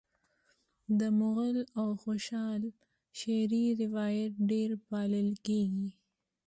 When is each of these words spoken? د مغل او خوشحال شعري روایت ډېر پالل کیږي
د 0.99 1.01
مغل 1.19 1.57
او 1.79 1.87
خوشحال 2.03 2.63
شعري 3.19 3.65
روایت 3.81 4.33
ډېر 4.51 4.69
پالل 4.87 5.29
کیږي 5.45 5.87